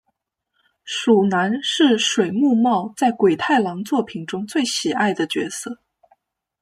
[0.83, 5.77] 鼠男是水木茂在鬼太郎作品中最喜爱的角色。